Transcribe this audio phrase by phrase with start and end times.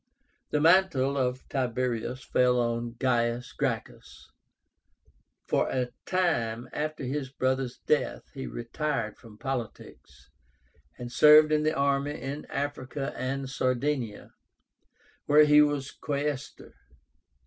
[0.49, 4.31] The mantle of Tiberius fell on GAIUS GRACCHUS.
[5.45, 10.31] For a time after his brother's death he retired from politics,
[10.97, 14.31] and served in the army in Africa and Sardinia,
[15.27, 16.73] where he was Quaestor.